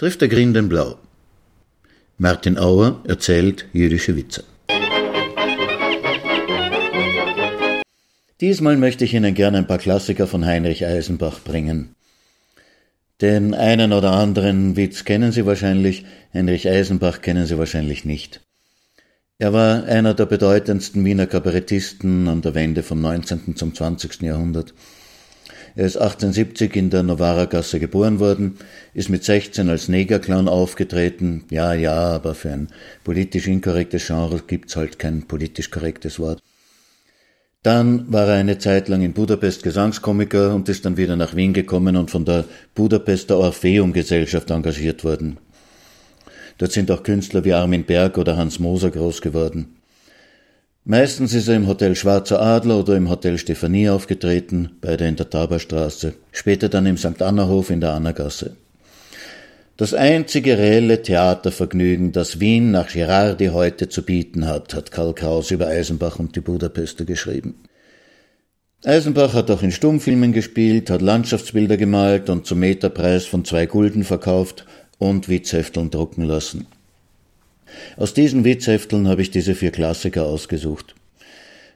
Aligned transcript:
trifft 0.00 0.22
der 0.22 0.28
Grün 0.28 0.54
den 0.54 0.70
Blau. 0.70 0.96
Martin 2.16 2.56
Auer 2.56 3.02
erzählt 3.06 3.66
jüdische 3.74 4.16
Witze. 4.16 4.44
Diesmal 8.40 8.78
möchte 8.78 9.04
ich 9.04 9.12
Ihnen 9.12 9.34
gerne 9.34 9.58
ein 9.58 9.66
paar 9.66 9.76
Klassiker 9.76 10.26
von 10.26 10.46
Heinrich 10.46 10.86
Eisenbach 10.86 11.40
bringen. 11.40 11.94
Den 13.20 13.52
einen 13.52 13.92
oder 13.92 14.12
anderen 14.12 14.74
Witz 14.74 15.04
kennen 15.04 15.32
Sie 15.32 15.44
wahrscheinlich, 15.44 16.06
Heinrich 16.32 16.66
Eisenbach 16.66 17.20
kennen 17.20 17.44
Sie 17.44 17.58
wahrscheinlich 17.58 18.06
nicht. 18.06 18.40
Er 19.38 19.52
war 19.52 19.84
einer 19.84 20.14
der 20.14 20.24
bedeutendsten 20.24 21.04
Wiener 21.04 21.26
Kabarettisten 21.26 22.26
an 22.26 22.40
der 22.40 22.54
Wende 22.54 22.82
vom 22.82 23.02
19. 23.02 23.54
zum 23.54 23.74
20. 23.74 24.22
Jahrhundert. 24.22 24.72
Er 25.76 25.86
ist 25.86 25.96
1870 25.96 26.74
in 26.76 26.90
der 26.90 27.02
Novara-Gasse 27.02 27.78
geboren 27.78 28.18
worden, 28.18 28.58
ist 28.92 29.08
mit 29.08 29.24
16 29.24 29.68
als 29.68 29.88
Negerclown 29.88 30.48
aufgetreten. 30.48 31.44
Ja, 31.50 31.72
ja, 31.74 31.94
aber 31.94 32.34
für 32.34 32.50
ein 32.50 32.68
politisch 33.04 33.46
inkorrektes 33.46 34.06
Genre 34.06 34.40
gibt's 34.46 34.76
halt 34.76 34.98
kein 34.98 35.28
politisch 35.28 35.70
korrektes 35.70 36.18
Wort. 36.18 36.40
Dann 37.62 38.10
war 38.10 38.26
er 38.26 38.34
eine 38.34 38.58
Zeit 38.58 38.88
lang 38.88 39.02
in 39.02 39.12
Budapest 39.12 39.62
Gesangskomiker 39.62 40.54
und 40.54 40.68
ist 40.68 40.86
dann 40.86 40.96
wieder 40.96 41.16
nach 41.16 41.36
Wien 41.36 41.52
gekommen 41.52 41.96
und 41.96 42.10
von 42.10 42.24
der 42.24 42.46
Budapester 42.74 43.36
Orpheum-Gesellschaft 43.38 44.50
engagiert 44.50 45.04
worden. 45.04 45.38
Dort 46.56 46.72
sind 46.72 46.90
auch 46.90 47.02
Künstler 47.02 47.44
wie 47.44 47.52
Armin 47.52 47.84
Berg 47.84 48.18
oder 48.18 48.36
Hans 48.36 48.58
Moser 48.58 48.90
groß 48.90 49.20
geworden. 49.20 49.79
Meistens 50.90 51.34
ist 51.34 51.46
er 51.46 51.54
im 51.54 51.68
Hotel 51.68 51.94
Schwarzer 51.94 52.42
Adler 52.42 52.80
oder 52.80 52.96
im 52.96 53.08
Hotel 53.08 53.38
Stephanie 53.38 53.88
aufgetreten, 53.88 54.70
beide 54.80 55.06
in 55.06 55.14
der 55.14 55.30
Taberstraße, 55.30 56.14
später 56.32 56.68
dann 56.68 56.84
im 56.84 56.96
St. 56.96 57.22
Anna-Hof 57.22 57.70
in 57.70 57.80
der 57.80 57.92
Annagasse. 57.92 58.56
Das 59.76 59.94
einzige 59.94 60.58
reelle 60.58 61.00
Theatervergnügen, 61.00 62.10
das 62.10 62.40
Wien 62.40 62.72
nach 62.72 62.88
Girardi 62.88 63.50
heute 63.52 63.88
zu 63.88 64.02
bieten 64.02 64.48
hat, 64.48 64.74
hat 64.74 64.90
Karl 64.90 65.14
Kraus 65.14 65.52
über 65.52 65.68
Eisenbach 65.68 66.18
und 66.18 66.34
die 66.34 66.40
Budapester 66.40 67.04
geschrieben. 67.04 67.54
Eisenbach 68.84 69.32
hat 69.32 69.48
auch 69.52 69.62
in 69.62 69.70
Stummfilmen 69.70 70.32
gespielt, 70.32 70.90
hat 70.90 71.02
Landschaftsbilder 71.02 71.76
gemalt 71.76 72.28
und 72.28 72.46
zum 72.46 72.58
Meterpreis 72.58 73.26
von 73.26 73.44
zwei 73.44 73.66
Gulden 73.66 74.02
verkauft 74.02 74.66
und 74.98 75.28
Witzhefteln 75.28 75.92
drucken 75.92 76.24
lassen. 76.24 76.66
Aus 77.96 78.14
diesen 78.14 78.44
Witzhefteln 78.44 79.08
habe 79.08 79.22
ich 79.22 79.30
diese 79.30 79.54
vier 79.54 79.70
Klassiker 79.70 80.24
ausgesucht. 80.24 80.94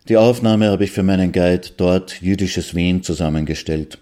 Die 0.09 0.17
Aufnahme 0.17 0.69
habe 0.69 0.84
ich 0.84 0.91
für 0.91 1.03
meinen 1.03 1.33
Guide 1.33 1.69
dort 1.77 2.20
Jüdisches 2.20 2.75
Wien 2.75 3.03
zusammengestellt. 3.03 3.98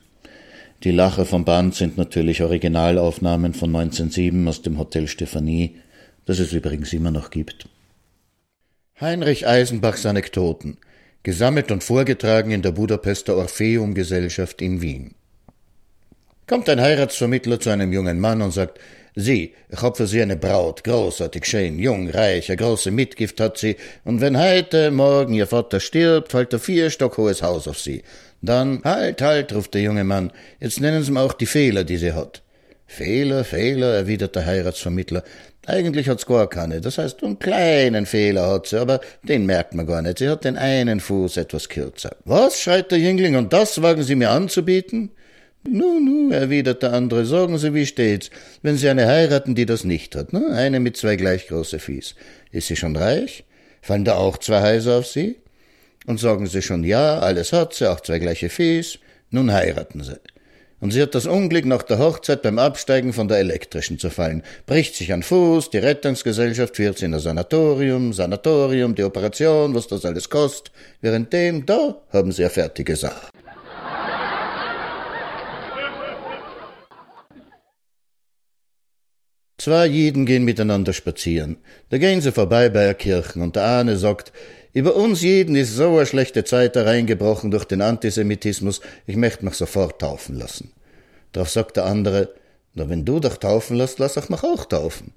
Die 0.82 0.90
Lacher 0.90 1.26
vom 1.26 1.44
Band 1.44 1.76
sind 1.76 1.96
natürlich 1.96 2.42
Originalaufnahmen 2.42 3.54
von 3.54 3.74
1907 3.74 4.48
aus 4.48 4.62
dem 4.62 4.78
Hotel 4.78 5.06
Stephanie, 5.06 5.76
das 6.26 6.40
es 6.40 6.52
übrigens 6.52 6.92
immer 6.92 7.12
noch 7.12 7.30
gibt. 7.30 7.68
Heinrich 9.00 9.46
Eisenbachs 9.46 10.06
Anekdoten, 10.06 10.78
gesammelt 11.22 11.70
und 11.70 11.84
vorgetragen 11.84 12.50
in 12.50 12.62
der 12.62 12.72
Budapester 12.72 13.36
Orpheum-Gesellschaft 13.36 14.60
in 14.60 14.82
Wien. 14.82 15.14
Kommt 16.52 16.68
ein 16.68 16.82
Heiratsvermittler 16.82 17.60
zu 17.60 17.70
einem 17.70 17.94
jungen 17.94 18.20
Mann 18.20 18.42
und 18.42 18.50
sagt, 18.50 18.78
Sie, 19.14 19.54
ich 19.70 19.80
hab 19.80 19.96
für 19.96 20.06
Sie 20.06 20.20
eine 20.20 20.36
Braut, 20.36 20.84
großartig 20.84 21.46
schön, 21.46 21.78
jung, 21.78 22.10
reich, 22.10 22.50
eine 22.50 22.58
große 22.58 22.90
Mitgift 22.90 23.40
hat 23.40 23.56
sie, 23.56 23.76
und 24.04 24.20
wenn 24.20 24.38
heute 24.38 24.90
Morgen 24.90 25.32
Ihr 25.32 25.46
Vater 25.46 25.80
stirbt, 25.80 26.32
fällt 26.32 26.52
ein 26.52 26.60
vier 26.60 26.90
Stock 26.90 27.16
hohes 27.16 27.42
Haus 27.42 27.66
auf 27.68 27.78
Sie. 27.78 28.02
Dann, 28.42 28.82
halt, 28.84 29.22
halt, 29.22 29.54
ruft 29.54 29.72
der 29.72 29.80
junge 29.80 30.04
Mann, 30.04 30.30
jetzt 30.60 30.78
nennen 30.78 31.02
Sie 31.02 31.12
mir 31.12 31.22
auch 31.22 31.32
die 31.32 31.46
Fehler, 31.46 31.84
die 31.84 31.96
sie 31.96 32.12
hat. 32.12 32.42
Fehler, 32.86 33.44
Fehler, 33.44 33.94
erwidert 33.94 34.36
der 34.36 34.44
Heiratsvermittler. 34.44 35.24
Eigentlich 35.64 36.10
hat's 36.10 36.26
gar 36.26 36.50
keine. 36.50 36.82
Das 36.82 36.98
heißt, 36.98 37.24
einen 37.24 37.38
kleinen 37.38 38.04
Fehler 38.04 38.46
hat 38.50 38.66
sie, 38.66 38.78
aber 38.78 39.00
den 39.22 39.46
merkt 39.46 39.72
man 39.72 39.86
gar 39.86 40.02
nicht. 40.02 40.18
Sie 40.18 40.28
hat 40.28 40.44
den 40.44 40.58
einen 40.58 41.00
Fuß 41.00 41.38
etwas 41.38 41.70
kürzer. 41.70 42.14
Was? 42.26 42.60
schreit 42.60 42.90
der 42.90 42.98
Jüngling, 42.98 43.36
und 43.36 43.54
das 43.54 43.80
wagen 43.80 44.02
Sie 44.02 44.16
mir 44.16 44.28
anzubieten? 44.28 45.12
Nu, 45.68 46.00
nu, 46.00 46.32
erwidert 46.32 46.82
der 46.82 46.92
andere, 46.92 47.24
sagen 47.24 47.56
Sie, 47.58 47.72
wie 47.72 47.86
steht's, 47.86 48.30
wenn 48.62 48.76
Sie 48.76 48.88
eine 48.88 49.06
heiraten, 49.06 49.54
die 49.54 49.66
das 49.66 49.84
nicht 49.84 50.16
hat, 50.16 50.32
ne? 50.32 50.48
Eine 50.52 50.80
mit 50.80 50.96
zwei 50.96 51.16
gleich 51.16 51.46
große 51.46 51.78
Fies. 51.78 52.14
Ist 52.50 52.66
sie 52.66 52.76
schon 52.76 52.96
reich? 52.96 53.44
Fallen 53.80 54.04
da 54.04 54.16
auch 54.16 54.38
zwei 54.38 54.60
Häuser 54.60 54.98
auf 54.98 55.06
Sie? 55.06 55.36
Und 56.06 56.18
sagen 56.18 56.46
sie 56.46 56.62
schon 56.62 56.84
ja, 56.84 57.18
alles 57.18 57.52
hat 57.52 57.74
sie, 57.74 57.90
auch 57.90 58.00
zwei 58.00 58.18
gleiche 58.18 58.48
Fies, 58.48 58.98
nun 59.30 59.52
heiraten 59.52 60.02
sie. 60.02 60.18
Und 60.80 60.90
sie 60.90 61.00
hat 61.00 61.14
das 61.14 61.26
Unglück, 61.26 61.64
nach 61.64 61.84
der 61.84 62.00
Hochzeit 62.00 62.42
beim 62.42 62.58
Absteigen 62.58 63.12
von 63.12 63.28
der 63.28 63.38
elektrischen 63.38 64.00
zu 64.00 64.10
fallen. 64.10 64.42
Bricht 64.66 64.96
sich 64.96 65.12
an 65.12 65.22
Fuß, 65.22 65.70
die 65.70 65.78
Rettungsgesellschaft 65.78 66.74
führt 66.74 66.98
sie 66.98 67.04
in 67.04 67.14
ein 67.14 67.20
Sanatorium, 67.20 68.12
Sanatorium, 68.12 68.96
die 68.96 69.04
Operation, 69.04 69.76
was 69.76 69.86
das 69.86 70.04
alles 70.04 70.28
kostet. 70.28 70.72
Währenddem, 71.00 71.66
da 71.66 72.02
haben 72.12 72.32
sie 72.32 72.42
eine 72.42 72.50
fertige 72.50 72.96
Sache. 72.96 73.28
Zwei 79.62 79.86
Jiden 79.86 80.26
gehen 80.26 80.42
miteinander 80.42 80.92
spazieren. 80.92 81.56
Da 81.90 81.98
gehen 81.98 82.20
sie 82.20 82.32
vorbei 82.32 82.68
bei 82.68 82.82
der 82.82 82.94
Kirche 82.94 83.38
und 83.38 83.54
der 83.54 83.78
eine 83.78 83.96
sagt, 83.96 84.32
über 84.72 84.96
uns 84.96 85.22
jeden 85.22 85.54
ist 85.54 85.76
so 85.76 85.98
eine 85.98 86.06
schlechte 86.06 86.42
Zeit 86.42 86.74
hereingebrochen 86.74 87.52
durch 87.52 87.64
den 87.66 87.80
Antisemitismus, 87.80 88.80
ich 89.06 89.14
möchte 89.14 89.44
mich 89.44 89.54
sofort 89.54 90.00
taufen 90.00 90.36
lassen. 90.36 90.72
Darauf 91.30 91.48
sagt 91.48 91.76
der 91.76 91.84
andere, 91.84 92.30
na 92.74 92.88
wenn 92.88 93.04
du 93.04 93.20
dich 93.20 93.34
taufen 93.34 93.76
lässt, 93.76 94.00
lass 94.00 94.16
ich 94.16 94.28
mich 94.28 94.42
auch 94.42 94.64
taufen. 94.64 95.12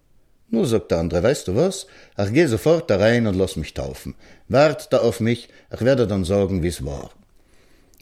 Nur 0.49 0.67
sagt 0.67 0.91
der 0.91 0.99
andere, 0.99 1.23
weißt 1.23 1.47
du 1.47 1.55
was? 1.55 1.87
Ach, 2.15 2.31
geh 2.31 2.45
sofort 2.45 2.87
da 2.91 2.97
rein 2.97 3.25
und 3.25 3.35
lass 3.35 3.55
mich 3.55 3.73
taufen. 3.73 4.13
Wart 4.47 4.93
da 4.93 4.99
auf 4.99 5.21
mich, 5.21 5.49
ich 5.73 5.81
werde 5.81 6.05
dann 6.05 6.23
sagen, 6.23 6.61
wie's 6.61 6.85
war. 6.85 7.09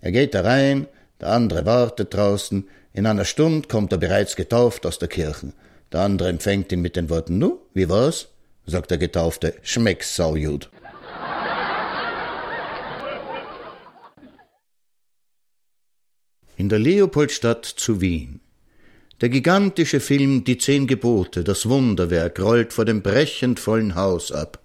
Er 0.01 0.11
geht 0.11 0.33
da 0.33 0.41
rein, 0.41 0.87
der 1.21 1.29
andere 1.29 1.65
wartet 1.65 2.13
draußen, 2.13 2.67
in 2.91 3.05
einer 3.05 3.23
Stunde 3.23 3.69
kommt 3.69 3.93
er 3.93 3.97
bereits 3.97 4.35
getauft 4.35 4.85
aus 4.85 4.99
der 4.99 5.07
Kirche. 5.07 5.53
Der 5.93 6.01
andere 6.01 6.29
empfängt 6.29 6.71
ihn 6.71 6.81
mit 6.81 6.95
den 6.95 7.09
Worten, 7.09 7.37
nu, 7.37 7.59
wie 7.73 7.87
war's? 7.87 8.27
sagt 8.65 8.91
der 8.91 8.97
Getaufte, 8.97 9.53
schmeckt's 9.61 10.15
saujud. 10.15 10.69
in 16.55 16.69
der 16.69 16.79
Leopoldstadt 16.79 17.65
zu 17.65 17.99
Wien. 17.99 18.39
Der 19.21 19.29
gigantische 19.29 19.99
Film 19.99 20.43
Die 20.43 20.57
Zehn 20.57 20.87
Gebote, 20.87 21.43
das 21.43 21.67
Wunderwerk, 21.67 22.39
rollt 22.39 22.73
vor 22.73 22.85
dem 22.85 23.01
brechend 23.01 23.59
vollen 23.59 23.95
Haus 23.95 24.31
ab. 24.31 24.59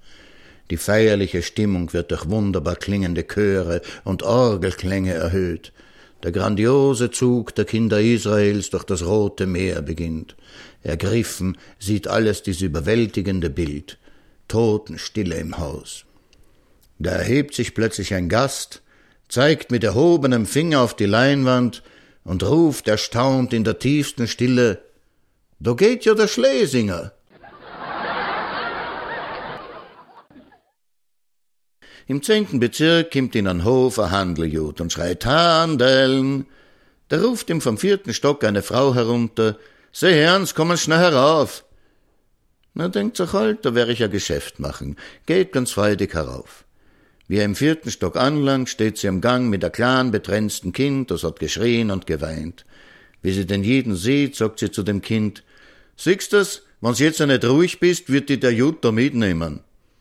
Die 0.71 0.77
feierliche 0.77 1.43
Stimmung 1.43 1.93
wird 1.93 2.11
durch 2.11 2.29
wunderbar 2.29 2.77
klingende 2.77 3.27
Chöre 3.27 3.81
und 4.05 4.23
Orgelklänge 4.23 5.15
erhöht. 5.15 5.73
Der 6.23 6.33
grandiose 6.33 7.11
Zug 7.11 7.55
der 7.55 7.65
Kinder 7.65 8.01
Israels 8.01 8.71
durch 8.71 8.85
das 8.85 9.05
Rote 9.05 9.47
Meer 9.47 9.83
beginnt. 9.83 10.37
Ergriffen 10.83 11.57
sieht 11.79 12.09
alles 12.09 12.43
dies 12.43 12.61
überwältigende 12.61 13.51
Bild. 13.51 13.99
Totenstille 14.49 15.37
im 15.37 15.59
Haus. 15.59 16.05
Da 16.99 17.11
erhebt 17.11 17.55
sich 17.55 17.75
plötzlich 17.75 18.15
ein 18.15 18.29
Gast, 18.29 18.83
zeigt 19.29 19.71
mit 19.71 19.85
erhobenem 19.85 20.47
Finger 20.47 20.81
auf 20.81 20.97
die 20.97 21.07
Leinwand 21.07 21.83
und 22.25 22.43
ruft 22.43 22.89
erstaunt 22.89 23.53
in 23.53 23.63
der 23.63 23.79
tiefsten 23.79 24.27
Stille 24.27 24.83
Da 25.61 25.75
geht 25.75 26.05
ja 26.05 26.15
der 26.15 26.29
Schlesinger. 26.29 27.13
Im 32.09 32.23
zehnten 32.23 32.59
Bezirk 32.59 33.13
kommt 33.13 33.37
in 33.37 33.47
ein 33.47 33.65
Hof 33.65 33.99
ein 33.99 34.11
Handeljud 34.11 34.81
und 34.81 34.91
schreit 34.91 35.27
Handeln. 35.27 36.47
Da 37.09 37.21
ruft 37.21 37.51
ihm 37.51 37.61
vom 37.61 37.77
vierten 37.77 38.15
Stock 38.15 38.45
eine 38.45 38.63
Frau 38.63 38.95
herunter, 38.95 39.59
Seh 39.93 40.15
Herrns, 40.15 40.55
kommen 40.55 40.79
schnell 40.79 40.99
herauf. 40.99 41.65
Na, 42.73 42.89
denkt 42.89 43.19
sich 43.19 43.35
halt, 43.35 43.67
da 43.67 43.75
wär 43.75 43.91
ich 43.91 43.99
ja 43.99 44.07
Geschäft 44.07 44.59
machen. 44.59 44.97
Geht 45.27 45.53
ganz 45.53 45.73
freudig 45.73 46.15
herauf. 46.15 46.65
Wie 47.27 47.37
er 47.37 47.45
im 47.45 47.55
vierten 47.55 47.91
Stock 47.91 48.17
anlangt, 48.17 48.71
steht 48.71 48.97
sie 48.97 49.09
am 49.09 49.21
Gang 49.21 49.51
mit 49.51 49.63
der 49.63 49.71
kleinen, 49.71 50.11
betränzten 50.11 50.73
Kind, 50.73 51.11
das 51.11 51.25
hat 51.25 51.41
geschrien 51.41 51.91
und 51.91 52.07
geweint. 52.07 52.65
Wie 53.21 53.33
sie 53.33 53.45
den 53.45 53.65
jeden 53.65 53.97
sieht, 53.97 54.35
sagt 54.35 54.61
sie 54.61 54.71
zu 54.71 54.83
dem 54.83 55.03
Kind, 55.03 55.43
Siehst 55.97 56.33
du's, 56.33 56.63
wenn's 56.81 57.01
jetzt 57.01 57.21
nicht 57.21 57.45
ruhig 57.45 57.81
bist, 57.81 58.11
wird 58.11 58.31
dir 58.31 58.41
der 58.41 58.55
Jud 58.55 58.83
da 58.83 58.93
mitnehmen. 58.93 59.61